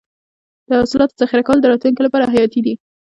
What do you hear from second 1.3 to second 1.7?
کول د